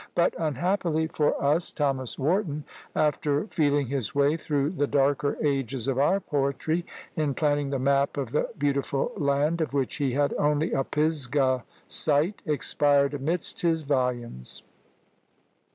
But, 0.15 0.33
unhappily 0.39 1.05
for 1.05 1.39
us, 1.39 1.71
Thomas 1.71 2.17
Warton, 2.17 2.63
after 2.95 3.45
feeling 3.49 3.85
his 3.85 4.15
way 4.15 4.35
through 4.35 4.71
the 4.71 4.87
darker 4.87 5.37
ages 5.45 5.87
of 5.87 5.99
our 5.99 6.19
poetry, 6.19 6.87
in 7.15 7.35
planning 7.35 7.69
the 7.69 7.77
map 7.77 8.17
of 8.17 8.31
the 8.31 8.49
beautiful 8.57 9.11
land, 9.15 9.61
of 9.61 9.73
which 9.75 9.97
he 9.97 10.13
had 10.13 10.33
only 10.39 10.71
a 10.71 10.83
Pisgah 10.83 11.63
sight, 11.85 12.41
expired 12.47 13.13
amidst 13.13 13.61
his 13.61 13.83
volumes. 13.83 14.63